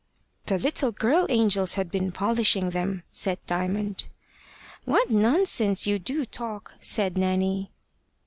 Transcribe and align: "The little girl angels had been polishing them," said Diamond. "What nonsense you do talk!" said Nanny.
"The 0.47 0.57
little 0.57 0.91
girl 0.91 1.27
angels 1.29 1.75
had 1.75 1.91
been 1.91 2.11
polishing 2.11 2.71
them," 2.71 3.03
said 3.13 3.37
Diamond. 3.45 4.05
"What 4.83 5.11
nonsense 5.11 5.85
you 5.85 5.99
do 5.99 6.25
talk!" 6.25 6.73
said 6.81 7.19
Nanny. 7.19 7.69